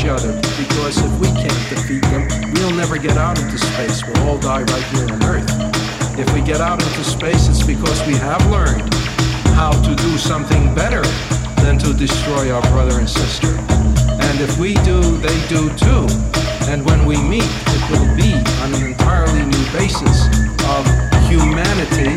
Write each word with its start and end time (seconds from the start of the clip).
each 0.00 0.06
other. 0.06 0.32
Because 0.56 0.96
if 0.98 1.20
we 1.20 1.26
can't 1.28 1.68
defeat 1.68 2.02
them, 2.02 2.26
we'll 2.54 2.74
never 2.74 2.96
get 2.96 3.16
out 3.16 3.38
into 3.38 3.58
space. 3.58 4.02
We'll 4.04 4.28
all 4.28 4.38
die 4.38 4.62
right 4.62 4.82
here 4.94 5.04
on 5.12 5.22
Earth. 5.24 5.48
If 6.18 6.32
we 6.32 6.40
get 6.40 6.60
out 6.60 6.82
into 6.82 7.04
space, 7.04 7.48
it's 7.48 7.64
because 7.66 8.00
we 8.06 8.14
have 8.14 8.40
learned 8.50 8.92
how 9.56 9.72
to 9.72 9.94
do 9.94 10.16
something 10.16 10.74
better 10.74 11.02
than 11.62 11.78
to 11.78 11.92
destroy 11.92 12.50
our 12.50 12.62
brother 12.72 12.98
and 12.98 13.08
sister. 13.08 13.48
And 13.48 14.40
if 14.40 14.58
we 14.58 14.74
do, 14.88 15.00
they 15.18 15.38
do 15.48 15.68
too. 15.76 16.06
And 16.70 16.84
when 16.86 17.04
we 17.04 17.16
meet, 17.20 17.50
it 17.76 17.82
will 17.90 18.08
be 18.16 18.32
on 18.62 18.74
an 18.74 18.92
entirely 18.92 19.44
new 19.44 19.64
basis 19.72 20.28
of 20.72 20.82
humanity. 21.28 22.16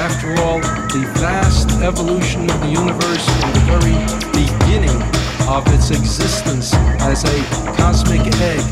After 0.00 0.32
all, 0.42 0.60
the 0.88 1.04
vast 1.20 1.70
evolution 1.82 2.48
of 2.50 2.60
the 2.60 2.70
universe 2.70 3.24
from 3.40 3.52
the 3.52 3.64
very 3.68 3.96
beginning 4.32 5.11
of 5.48 5.66
its 5.74 5.90
existence 5.90 6.74
as 7.02 7.24
a 7.24 7.38
cosmic 7.76 8.22
egg 8.40 8.62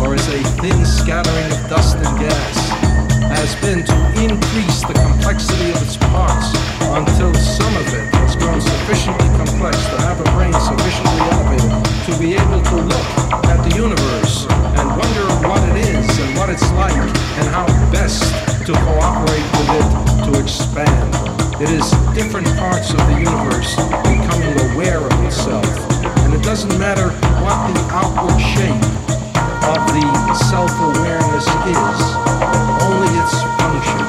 or 0.00 0.14
as 0.14 0.26
a 0.28 0.42
thin 0.60 0.84
scattering 0.84 1.50
of 1.52 1.68
dust 1.68 1.96
and 1.96 2.18
gas 2.18 2.56
has 3.32 3.54
been 3.62 3.84
to 3.84 3.96
increase 4.22 4.82
the 4.86 4.94
complexity 4.94 5.70
of 5.70 5.82
its 5.82 5.96
parts 6.12 6.52
until 6.94 7.32
some 7.34 7.74
of 7.76 7.86
it 7.94 8.06
has 8.22 8.36
grown 8.36 8.60
sufficiently 8.60 9.26
complex 9.34 9.76
to 9.88 9.98
have 10.02 10.20
a 10.20 10.28
brain 10.36 10.52
sufficiently 10.52 11.18
elevated 11.32 11.72
to 12.06 12.12
be 12.18 12.34
able 12.34 12.60
to 12.60 12.76
look 12.76 13.08
at 13.50 13.58
the 13.68 13.74
universe 13.74 14.46
and 14.78 14.86
wonder 14.94 15.26
what 15.48 15.62
it 15.70 15.88
is 15.90 16.06
and 16.18 16.38
what 16.38 16.48
it's 16.50 16.70
like 16.72 16.94
and 16.94 17.46
how 17.48 17.66
best 17.90 18.22
to 18.66 18.72
cooperate 18.72 19.46
with 19.58 19.70
it 19.80 19.88
to 20.26 20.40
expand. 20.40 21.10
It 21.60 21.70
is 21.70 21.90
different 22.14 22.46
parts 22.58 22.90
of 22.90 22.98
the 23.10 23.18
universe 23.18 23.74
becoming 24.06 24.54
aware 24.72 24.98
of 24.98 25.24
itself. 25.24 25.91
It 26.42 26.46
doesn't 26.46 26.76
matter 26.76 27.08
what 27.38 27.72
the 27.72 27.80
outward 27.94 28.36
shape 28.40 28.74
of 29.62 29.78
the 30.26 30.34
self-awareness 30.50 31.46
is, 31.46 32.00
only 32.82 33.10
its 33.14 33.38
function, 33.62 34.02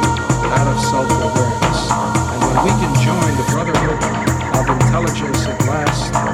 that 0.50 0.66
of 0.66 0.80
self-awareness. 0.82 1.92
And 2.34 2.42
when 2.42 2.58
we 2.66 2.72
can 2.82 2.94
join 3.06 3.38
the 3.38 3.46
brotherhood 3.54 4.02
of 4.58 4.82
intelligence 4.82 5.46
at 5.46 5.62
last, 5.68 6.33